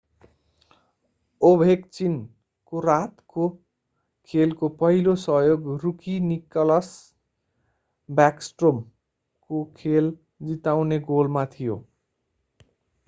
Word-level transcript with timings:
Ovechkin 1.41 2.13
ovechkin 2.13 2.69
को 2.71 2.79
रातको 2.81 3.49
खेलको 4.29 4.69
पहिलो 4.79 5.13
सहयोग 5.23 5.67
रुकी 5.83 6.19
निकलास 6.21 6.89
ब्याकस्ट्रोम 8.09 8.79
nicklas 8.79 9.49
backstrom 9.49 9.51
को 9.51 9.59
खेल 9.77 10.09
जिताउने 10.49 10.99
गोलमा 11.11 11.45
थियो; 11.53 11.77